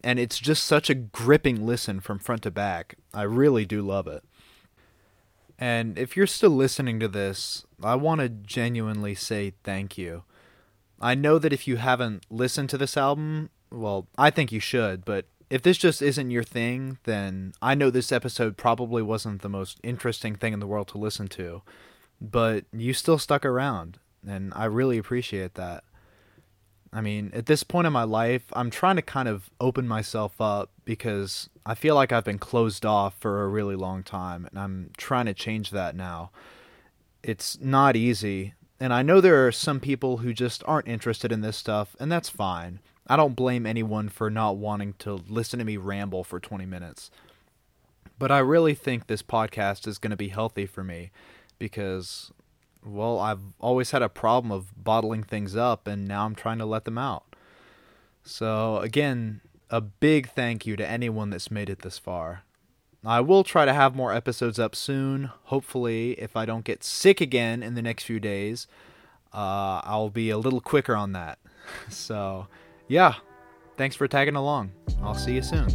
and 0.04 0.18
it's 0.18 0.38
just 0.38 0.64
such 0.64 0.90
a 0.90 0.94
gripping 0.94 1.64
listen 1.64 2.00
from 2.00 2.18
front 2.18 2.42
to 2.42 2.50
back. 2.50 2.96
I 3.14 3.22
really 3.22 3.64
do 3.64 3.80
love 3.80 4.06
it. 4.06 4.24
And 5.58 5.98
if 5.98 6.16
you're 6.16 6.26
still 6.26 6.50
listening 6.50 7.00
to 7.00 7.08
this, 7.08 7.64
I 7.82 7.96
want 7.96 8.20
to 8.20 8.28
genuinely 8.28 9.14
say 9.14 9.54
thank 9.64 9.98
you. 9.98 10.22
I 11.00 11.14
know 11.14 11.38
that 11.38 11.52
if 11.52 11.66
you 11.66 11.76
haven't 11.76 12.24
listened 12.30 12.70
to 12.70 12.78
this 12.78 12.96
album, 12.96 13.50
well, 13.70 14.06
I 14.16 14.30
think 14.30 14.52
you 14.52 14.60
should, 14.60 15.04
but 15.04 15.26
if 15.50 15.62
this 15.62 15.78
just 15.78 16.02
isn't 16.02 16.30
your 16.30 16.42
thing, 16.42 16.98
then 17.04 17.52
I 17.62 17.74
know 17.74 17.90
this 17.90 18.12
episode 18.12 18.56
probably 18.56 19.02
wasn't 19.02 19.42
the 19.42 19.48
most 19.48 19.80
interesting 19.82 20.34
thing 20.34 20.52
in 20.52 20.60
the 20.60 20.66
world 20.66 20.88
to 20.88 20.98
listen 20.98 21.28
to. 21.28 21.62
But 22.20 22.64
you 22.72 22.92
still 22.92 23.18
stuck 23.18 23.44
around, 23.44 23.98
and 24.26 24.52
I 24.54 24.64
really 24.64 24.98
appreciate 24.98 25.54
that. 25.54 25.84
I 26.92 27.00
mean, 27.00 27.30
at 27.34 27.46
this 27.46 27.62
point 27.62 27.86
in 27.86 27.92
my 27.92 28.04
life, 28.04 28.44
I'm 28.54 28.70
trying 28.70 28.96
to 28.96 29.02
kind 29.02 29.28
of 29.28 29.50
open 29.60 29.86
myself 29.86 30.40
up 30.40 30.70
because 30.84 31.50
I 31.66 31.74
feel 31.74 31.94
like 31.94 32.12
I've 32.12 32.24
been 32.24 32.38
closed 32.38 32.86
off 32.86 33.14
for 33.18 33.44
a 33.44 33.48
really 33.48 33.76
long 33.76 34.02
time, 34.02 34.46
and 34.46 34.58
I'm 34.58 34.90
trying 34.96 35.26
to 35.26 35.34
change 35.34 35.70
that 35.70 35.94
now. 35.94 36.30
It's 37.22 37.60
not 37.60 37.94
easy, 37.94 38.54
and 38.80 38.94
I 38.94 39.02
know 39.02 39.20
there 39.20 39.46
are 39.46 39.52
some 39.52 39.80
people 39.80 40.18
who 40.18 40.32
just 40.32 40.62
aren't 40.66 40.88
interested 40.88 41.30
in 41.30 41.42
this 41.42 41.56
stuff, 41.56 41.94
and 42.00 42.10
that's 42.10 42.30
fine. 42.30 42.80
I 43.06 43.16
don't 43.16 43.36
blame 43.36 43.66
anyone 43.66 44.08
for 44.08 44.30
not 44.30 44.56
wanting 44.56 44.94
to 45.00 45.20
listen 45.28 45.58
to 45.58 45.64
me 45.64 45.76
ramble 45.76 46.24
for 46.24 46.40
20 46.40 46.64
minutes. 46.66 47.10
But 48.18 48.30
I 48.30 48.38
really 48.38 48.74
think 48.74 49.06
this 49.06 49.22
podcast 49.22 49.86
is 49.86 49.98
going 49.98 50.10
to 50.10 50.16
be 50.16 50.28
healthy 50.28 50.66
for 50.66 50.82
me 50.82 51.10
because 51.58 52.32
well, 52.88 53.18
I've 53.18 53.40
always 53.60 53.90
had 53.90 54.02
a 54.02 54.08
problem 54.08 54.50
of 54.50 54.72
bottling 54.82 55.22
things 55.22 55.54
up, 55.56 55.86
and 55.86 56.06
now 56.08 56.24
I'm 56.24 56.34
trying 56.34 56.58
to 56.58 56.66
let 56.66 56.84
them 56.84 56.98
out. 56.98 57.24
So, 58.24 58.78
again, 58.78 59.40
a 59.70 59.80
big 59.80 60.30
thank 60.30 60.66
you 60.66 60.76
to 60.76 60.86
anyone 60.86 61.30
that's 61.30 61.50
made 61.50 61.70
it 61.70 61.82
this 61.82 61.98
far. 61.98 62.42
I 63.04 63.20
will 63.20 63.44
try 63.44 63.64
to 63.64 63.72
have 63.72 63.94
more 63.94 64.12
episodes 64.12 64.58
up 64.58 64.74
soon. 64.74 65.30
Hopefully, 65.44 66.12
if 66.12 66.36
I 66.36 66.44
don't 66.44 66.64
get 66.64 66.82
sick 66.82 67.20
again 67.20 67.62
in 67.62 67.74
the 67.74 67.82
next 67.82 68.04
few 68.04 68.18
days, 68.18 68.66
uh, 69.32 69.80
I'll 69.84 70.10
be 70.10 70.30
a 70.30 70.38
little 70.38 70.60
quicker 70.60 70.94
on 70.94 71.12
that. 71.12 71.38
So, 71.90 72.46
yeah, 72.86 73.16
thanks 73.76 73.94
for 73.94 74.08
tagging 74.08 74.36
along. 74.36 74.72
I'll 75.02 75.14
see 75.14 75.34
you 75.34 75.42
soon. 75.42 75.68